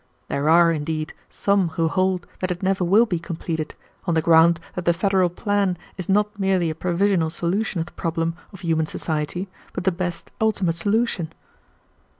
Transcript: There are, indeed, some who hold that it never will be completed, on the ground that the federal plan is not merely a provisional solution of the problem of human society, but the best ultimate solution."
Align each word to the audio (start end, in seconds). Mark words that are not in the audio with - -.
There 0.29 0.49
are, 0.49 0.71
indeed, 0.71 1.13
some 1.29 1.69
who 1.77 1.87
hold 1.87 2.25
that 2.39 2.49
it 2.49 2.63
never 2.63 2.83
will 2.83 3.05
be 3.05 3.19
completed, 3.19 3.75
on 4.05 4.15
the 4.15 4.21
ground 4.23 4.59
that 4.73 4.85
the 4.85 4.95
federal 4.95 5.29
plan 5.29 5.77
is 5.95 6.09
not 6.09 6.39
merely 6.39 6.71
a 6.71 6.73
provisional 6.73 7.29
solution 7.29 7.79
of 7.79 7.85
the 7.85 7.91
problem 7.91 8.35
of 8.51 8.61
human 8.61 8.87
society, 8.87 9.47
but 9.73 9.83
the 9.83 9.91
best 9.91 10.31
ultimate 10.41 10.73
solution." 10.73 11.31